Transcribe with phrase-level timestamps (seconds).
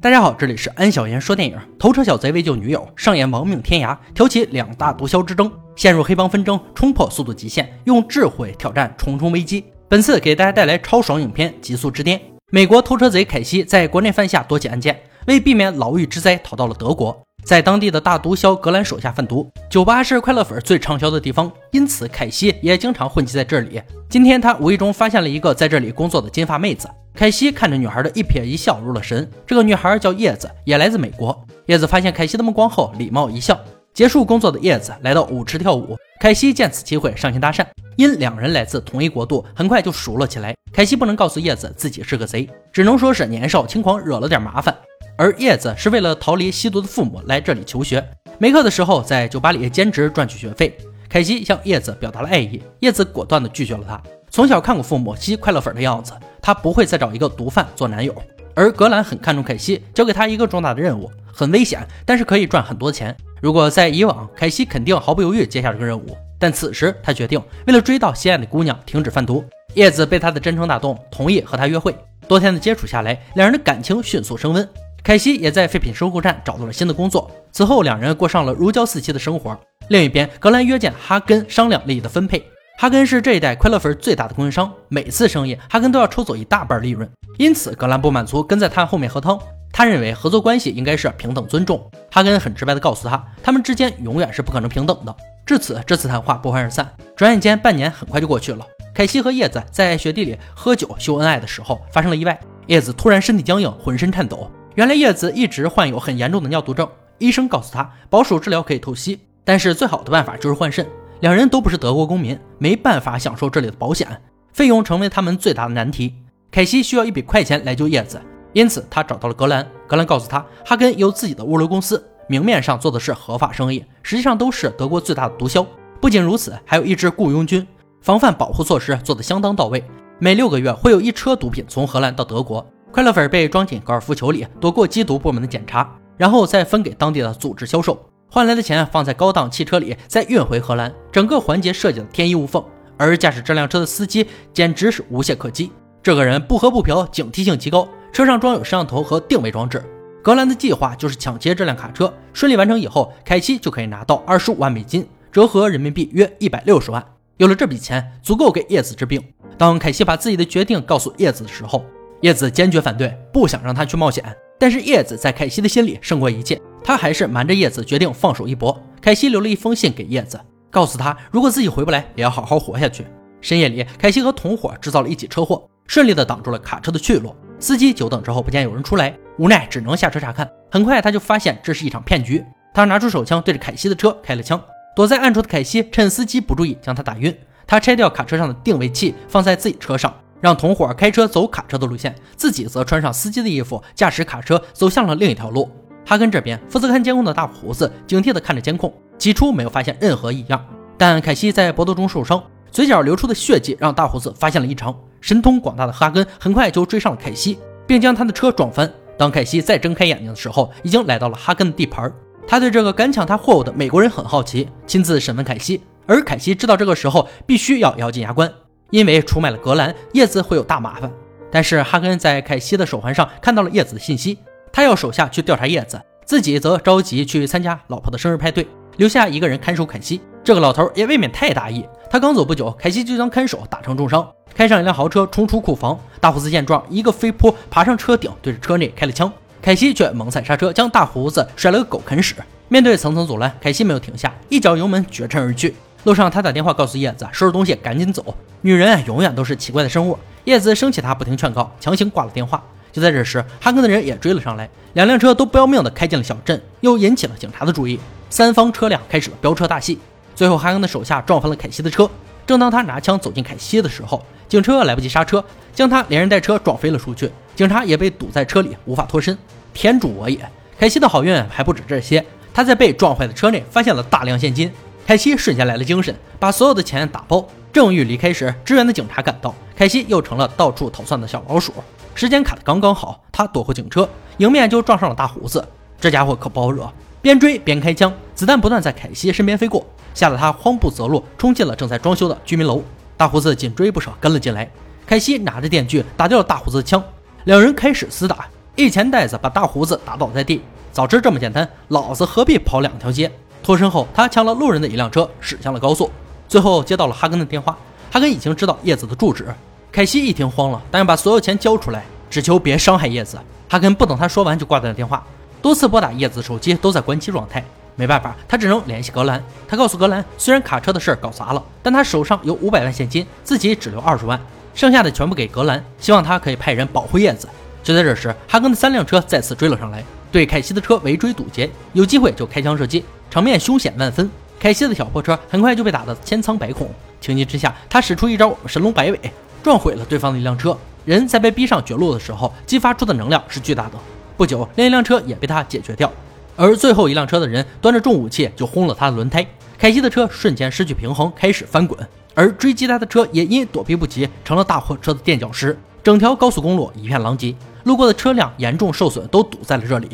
[0.00, 1.58] 大家好，这里是安小言说电影。
[1.76, 9.64] 偷车小贼为救女友，上演亡命天涯，挑起两大毒枭之争，陷入黑帮纷争，冲破速度极限，用智慧挑战重重危机。
[9.88, 12.16] 本次给大家带来超爽影片《极速之巅》。
[12.52, 19.50] 美国偷车贼凯西在国内犯下多起案件，为避免牢狱之灾，逃到了德国，在当地的大毒枭格兰手下贩毒。
[19.68, 23.82] 酒吧是快乐粉最畅销的地方，因此凯西也经常混迹在这里。
[24.08, 26.88] 今天他无意中发现了一个在这里工作的金发妹子。
[27.18, 29.28] 凯西看着女孩的一瞥一笑入了神。
[29.44, 31.36] 这个女孩叫叶子，也来自美国。
[31.66, 33.58] 叶子发现凯西的目光后，礼貌一笑。
[33.92, 37.66] 结束工作的叶子来到舞池跳舞，凯西见此机会上前搭讪。
[37.96, 40.54] 因两人来自同一国度，很快就熟了起来。
[40.72, 44.72] 凯西不能告诉叶子自己是个贼，只能说是年少轻狂惹了点麻烦。
[45.16, 48.08] 而叶子是为了逃离吸毒的父母来这里求学，
[48.38, 50.78] 没课的时候在酒吧里兼职赚取学费。
[51.08, 54.00] 凯西向叶子表达了爱意，叶子果断地拒绝了他。
[54.30, 58.14] 从小看过父母吸快乐粉的样子，他不会再找一个毒贩做男友。
[58.54, 63.16] 而格兰很看重凯西，交给他一个重大的任务，很危险，但是可以赚很多钱。
[63.40, 69.44] 如果在以往，凯西肯定毫不犹豫接下这个任务，但此时他决定为了追到心爱的姑娘，停止贩毒。
[69.74, 71.94] 叶子被他的真诚打动，同意和他约会。
[72.26, 74.68] 多天的接触下来，两人的感情迅速升温。
[75.04, 79.56] 凯西也在废品收购站找到了新的工作，此后两人过上了如胶似漆的生活。
[79.88, 82.44] 另一边，格兰约见哈根商量利益的分配。
[82.80, 89.36] 哈根是这一代快乐粉最大的供应商，每次生意哈根都要抽走一大半利润，因此格兰不满足，跟在他后面喝汤。
[89.72, 91.90] 他认为合作关系应该是平等尊重。
[92.08, 95.12] 哈根很直白地告诉他，他们之间永远是不可能平等的。
[95.44, 96.88] 至此，这次谈话不欢而散。
[97.16, 98.64] 转眼间，半年很快就过去了。
[98.94, 104.48] 凯西和叶子在雪地里喝酒秀恩爱的时候发生了意外，叶子突然身体僵硬，浑身颤抖。
[104.76, 110.86] 原来叶子一直患有很严重的尿毒症，医生告诉他保守治疗可以透析，但是最好的办法就是换肾。
[111.20, 114.08] 两人都不是德国公民，没办法享受这里的保险，
[114.52, 116.14] 费用成为他们最大的难题。
[116.50, 118.20] 凯西需要一笔快钱来救叶子，
[118.52, 119.66] 因此他找到了格兰。
[119.88, 125.66] 格兰告诉他，哈根有自己的物流公司，明面上做的是合法生意，实际上都是德国最大的毒枭。
[126.00, 127.66] 不仅如此，还有一支雇佣军，
[128.00, 129.82] 防范保护措施做得相当到位。
[130.20, 138.07] 每六个月会有一车毒品从荷兰到德国，快乐粉被装进高尔夫球里，躲过缉毒部门的检查，然后再分给当地的组织销售。
[138.30, 142.62] 换来的钱放在高档汽车里，再运回荷兰，整个环节设计的天衣无缝。
[142.98, 145.72] 而驾驶这辆车的司机简直是无懈可击。
[146.02, 149.82] 这个人不喝不嫖，警惕性极高，车上装有摄像头和定位装置。
[150.22, 157.02] 格兰的计划就是抢劫这辆卡车，顺利完成以后，凯西就可以拿到二十五万美金，折合人民币约一百六十万。
[157.38, 159.22] 有了这笔钱，足够给叶子治病。
[159.56, 161.82] 当凯西把自己的决定告诉叶子的时候，
[162.20, 164.22] 叶子坚决反对，不想让他去冒险。
[164.58, 166.60] 但是叶子在凯西的心里胜过一切。
[166.82, 168.80] 他还是瞒着叶子，决定放手一搏。
[169.00, 170.40] 凯西留了一封信给叶子，
[170.70, 173.06] 告诉他如果自己回不来，也要好好活下去。
[173.40, 177.34] 深夜里，凯西和同伙制造了一起车祸，顺利的挡住了卡车的去路。
[177.60, 180.48] 司机久等之后不见有人出来，无奈只能下车查看。
[180.70, 182.44] 很快他就发现这是一场骗局，
[182.74, 184.60] 他拿出手枪对着凯西的车开了枪。
[184.96, 187.36] 躲在暗处的凯西趁司机不注意将他打晕。
[187.66, 195.70] 他拆掉卡车上的定位器，放在自己车上，让同伙开车走卡车的路线，自己则穿上司机的衣服，驾驶卡车走向了另一条路。
[196.08, 200.64] 哈根这边负责看监控的大胡子警惕地看着监控，起初没有发现任何异样。
[200.96, 204.98] 但凯西在搏斗中受伤，嘴角流出的血迹让大胡子发现了异常。
[205.20, 208.90] 神通广大的哈根很快就追上了凯西，并将他的车撞翻。
[209.18, 212.10] 当凯西再睁开眼睛的时候，已经来到了哈根的地盘。
[212.46, 215.82] 他对这个敢抢他货物的美国人很好奇，亲自审问凯西。
[216.06, 218.50] 而凯西知道这个时候必须要咬紧牙关，
[218.88, 221.12] 因为出卖了格兰，叶子会有大麻烦。
[221.50, 224.38] 但是哈根在凯西的手环上看到了叶子的信息。
[224.78, 228.64] 他要手下去调查叶子，自己则着急去参加老婆的生日派对，
[228.96, 230.20] 留下一个人看守凯西。
[230.44, 231.84] 这个老头也未免太大意。
[232.08, 234.24] 他刚走不久，凯西就将看守打成重伤，
[234.54, 235.98] 开上一辆豪车冲出库房。
[236.20, 239.28] 大胡子见状，一个飞扑爬上车顶，对着车内开了枪。
[239.60, 242.36] 凯西却猛踩刹车，将大胡子甩了个狗啃屎。
[242.68, 245.74] 面对层层阻拦，凯西没有停下，一脚油门绝尘而去。
[246.04, 248.24] 路上，他打电话告诉叶子收拾东西，赶紧走。
[248.60, 250.16] 女人永远都是奇怪的生物。
[250.44, 252.62] 叶子生气，他不听劝告，强行挂了电话。
[252.98, 258.00] 就在这时，哈根的人也追了上来，两辆车都不要命的开进了小镇，又引起了警察的注意。
[258.28, 260.00] 三方车辆开始了飙车大戏，
[260.34, 262.10] 最后哈根的手下撞翻了凯西的车。
[262.44, 267.30] 正当他拿枪走进凯西的时候，警车来不及刹车，将他连人带车撞飞了出去。
[267.54, 269.38] 警察也被堵在车里，无法脱身。
[269.72, 270.40] 天助我也！
[270.76, 274.68] 凯西的好运还不止这些，他在被撞坏的车内发现了大量现金。
[275.06, 277.46] 凯西瞬间来了精神，把所有的钱打包。
[277.72, 281.72] 正欲离开时，支援的警察赶到，凯西又成了到处逃窜的小老鼠。
[282.18, 285.64] 时间卡得刚刚好，他躲过警车，迎面就撞上了大胡子。
[286.00, 286.92] 这家伙可不好惹，
[287.22, 292.82] 边追边开枪，子弹不断在凯西身边飞过，吓得他慌不择路，冲进了正在装修的居民楼。
[293.16, 294.68] 大胡子紧追不舍，跟了进来。
[295.06, 297.00] 凯西拿着电锯打掉了大胡子的枪，
[297.44, 298.48] 两人开始厮打。
[298.74, 300.60] 一钱袋子把大胡子打倒在地。
[300.90, 303.30] 早知这么简单，老子何必跑两条街？
[303.62, 306.10] 脱身后，他抢了路人的一辆车，驶向了高速。
[306.48, 307.78] 最后接到了哈根的电话，
[308.10, 309.54] 哈根已经知道叶子的住址。
[309.98, 313.36] 凯西一听慌了，答应把所有钱交出来，只求别伤害叶子。
[313.68, 315.26] 哈根不等他说完就挂断了电话，
[315.60, 317.64] 多次拨打叶子手机都在关机状态。
[317.96, 319.42] 没办法，他只能联系格兰。
[319.66, 324.40] 他告诉格兰，虽然卡车的事搞砸了，但他手上有五百万现金，自己只留二十万，
[324.72, 327.48] 剩下的全部给格兰，希望他可以派人保护叶子。
[327.82, 334.30] 就在这时，哈根的三辆车再次追了上来，对凯西的车围追堵截，有机会就开枪射击，场面凶险万分。
[334.60, 336.88] 凯西的小破车很快就被打得千疮百孔，
[337.20, 339.20] 情急之下，他使出一招神龙摆尾，
[339.62, 340.76] 撞毁了对方的一辆车。
[341.04, 343.92] 人在被逼上绝路的时候，激发出的能量是巨大的。
[344.36, 346.12] 不久，另一辆车也被他解决掉，
[346.54, 349.46] 而最后一辆车的人端着重武器就轰了他的轮胎，
[349.78, 351.98] 凯西的车瞬间失去平衡，开始翻滚，
[352.34, 355.76] 而追击他的车也因躲避不及，成了大货车的垫脚石。
[356.04, 357.54] 整条高速公路一片狼藉，
[357.84, 360.08] 路过的车辆严重受损，都堵在了这里。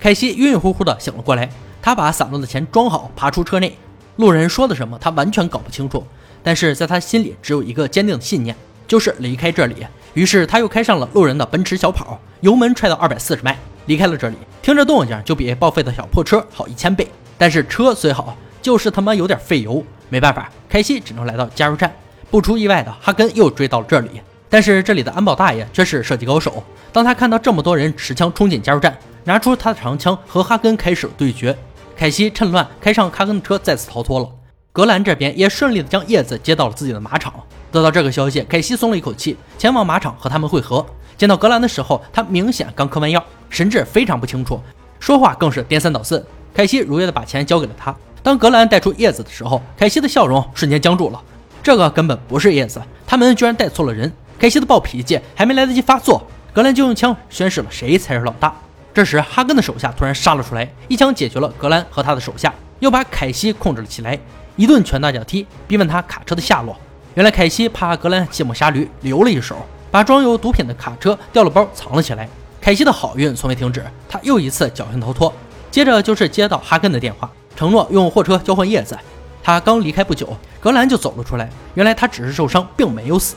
[0.00, 1.48] 凯西晕晕乎乎的醒了过来，
[1.80, 3.76] 他把散落的钱装好，爬出车内。
[4.16, 6.04] 路人说的什么，他完全搞不清楚，
[6.42, 8.56] 但是在他心里只有一个坚定的信念，
[8.88, 9.86] 就是离开这里。
[10.14, 13.56] 于是他又开上了路人的奔驰小跑，油门踹到二百四十迈，
[13.86, 14.36] 离开了这里。
[14.60, 17.06] 听着动静就比报废的小破车好一千倍，
[17.36, 19.84] 但是车虽好，就是他妈有点费油。
[20.08, 21.94] 没办法，凯西只能来到加油站。
[22.30, 26.64] 不出意外的，哈根又追到了这里，但是这里的安保大爷却是射击高手。
[26.90, 31.56] 当他看到这么多人持枪冲进加油站，拿出他的长枪和哈根开始了对决。
[31.96, 34.28] 凯西趁乱开上哈根的车，再次逃脱了。
[34.72, 37.32] 格兰这边也顺利的将叶子接到了自己的马场。
[37.70, 40.84] 得到这个消息，凯西松了一口气，前往马场和他们会合。
[41.16, 44.60] 见到格兰的时候，他明显刚嗑完药，神志非常不清楚，
[45.00, 46.24] 说话更是颠三倒四。
[46.54, 47.94] 凯西如约的把钱交给了他。
[48.22, 51.22] 当格兰带出叶子的时候，凯西的笑容瞬间僵住了。
[51.62, 54.12] 这个根本不是叶子，他们居然带错了人。
[54.38, 58.54] 凯西的暴脾气还没来得及发作，格兰就用枪宣示了谁才是老大。
[58.94, 64.18] 这时，哈根的手下突然杀了出来，一枪解决了格兰和他的手下，又把凯西控制了起来，
[64.56, 66.76] 一顿拳打脚踢，逼问他卡车的下落。
[67.18, 69.56] 原来凯西怕格兰卸磨杀驴，留了一手，
[69.90, 72.28] 把装有毒品的卡车掉了包藏了起来。
[72.60, 75.34] 凯西的好运从未停止，他又一次侥幸逃脱。
[75.68, 78.96] 接着就是接到哈根的电话，承诺用货车交换叶子。
[79.42, 80.28] 他刚离开不久，
[80.60, 81.50] 格兰就走了出来。
[81.74, 83.34] 原来他只是受伤，并没有死，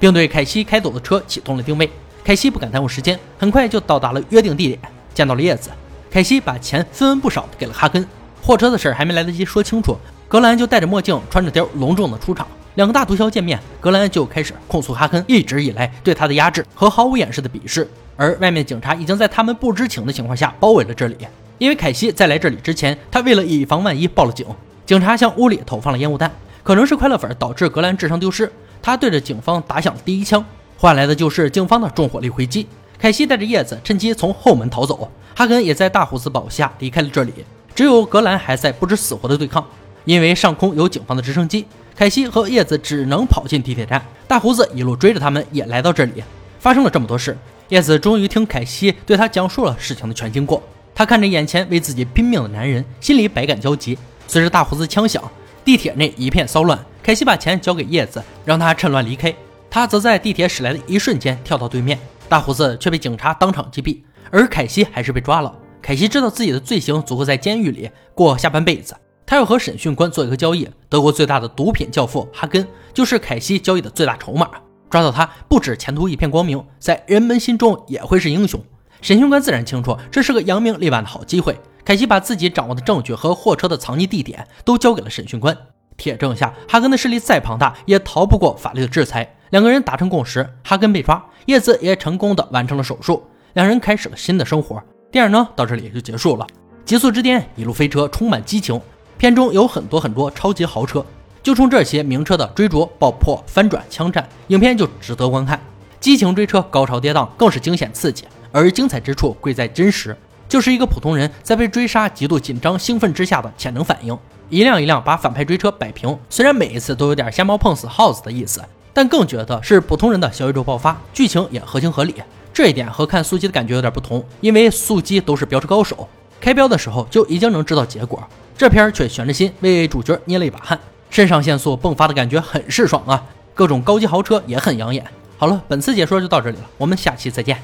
[0.00, 1.90] 并对凯西开走的车启动了定位。
[2.24, 4.80] 凯西不敢耽误时间，很快就到达了约定地点。
[5.12, 5.68] 见到了叶子，
[6.10, 8.08] 凯西把钱分文不少给了哈根。
[8.40, 9.98] 货车的事还没来得及说清楚，
[10.28, 12.48] 格兰就戴着墨镜，穿着貂，隆重的出场。
[12.78, 17.84] 两个大毒枭见面，格兰就开始控诉哈根一直以来对他的压制和毫无掩饰的鄙视。
[18.16, 21.16] 而外面警察已经在他们不知情的情况下包围了这里。
[21.58, 24.46] 因为凯西在来这里之前，他为了以防万一报了警。
[24.86, 26.30] 警察向屋里投放了烟雾弹，
[26.62, 28.48] 可能是快乐粉导致格兰智商丢失。
[28.80, 30.44] 他对着警方打响了第一枪，
[30.76, 32.64] 换来的就是警方的重火力回击。
[32.96, 37.32] 凯西带着叶子趁机从后门逃走，哈根也在大胡子保护下离开了这里。
[37.74, 39.66] 只有格兰还在不知死活的对抗，
[40.04, 41.66] 因为上空有警方的直升机，
[41.98, 44.00] 凯西和叶子只能跑进地铁站。
[44.28, 46.22] 大胡子一路追着他们，也来到这里。
[46.60, 47.36] 发生了这么多事，
[47.70, 50.62] 叶子终于听凯西对他讲述了事情的全经过。
[50.94, 53.98] 他看着眼前为自己拼命的男人，心里百感交集。
[54.28, 55.20] 随着大胡子枪响，
[55.64, 56.78] 地铁内一片骚乱。
[57.02, 59.34] 凯西把钱交给叶子，让他趁乱离开。
[59.68, 61.98] 他则在地铁驶来的一瞬间跳到对面。
[62.28, 63.98] 大胡子却被警察当场击毙，
[64.30, 65.52] 而凯西还是被抓了。
[65.82, 68.94] 凯西知道自己的罪行足够在监狱里过下半辈子，
[69.28, 70.66] 他要和审讯官做一个交易。
[70.88, 74.48] 德国最大的毒品教父哈根就是凯西交易的最大筹码，
[74.88, 78.58] 抓到他不止前途一片光明，在人们心中也会是英雄。
[79.02, 81.60] 审讯官自然清楚这是个扬名立万的好机会。
[81.84, 85.54] 凯西把自己掌握的证据和货车的藏匿地点都交给了审讯官。
[85.98, 89.36] 铁证下，哈根的势力再庞大，也逃不过法律的制裁。
[89.50, 94.82] 两个人达成共识，哈根被抓，叶子也成功的完成了手术，两人开始了新的生活。
[95.12, 96.46] 电影呢到这里也就结束了。
[96.86, 98.80] 极速之巅，一路飞车，充满激情。
[99.18, 101.04] 片中有很多很多超级豪车，
[101.42, 105.60] 就冲这些名车的追逐、爆破、翻转、枪战，影片就值得观看。
[105.98, 108.24] 激情追车，高潮跌宕，更是惊险刺激。
[108.52, 110.16] 而精彩之处贵在真实，
[110.48, 114.16] 就是一个普通人在被追杀、极度紧张、兴奋之下的潜能反应。
[114.48, 118.62] 一辆一辆把反派追车摆平，虽然每一次都有点瞎猫碰死耗子的意思。
[118.94, 122.14] 但更觉得是普通人的小宇宙爆发，剧情也合情合理。
[122.52, 126.08] 这一点和看速激的感觉有点不同，因为速激都是飙车高手，
[126.40, 128.20] 开飙的时候就已经能知道结果，
[128.58, 130.76] 这片儿却悬着心为主角捏了一把汗，
[131.10, 133.24] 肾上腺素迸发的感觉很是爽啊！
[133.54, 135.06] 各种高级豪车也很养眼。
[135.36, 137.56] 好了，本次解说就到这里了，我们下期再见。